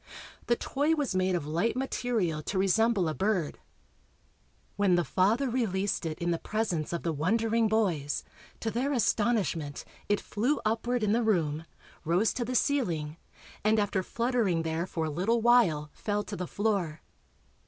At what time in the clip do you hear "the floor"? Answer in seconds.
16.35-17.01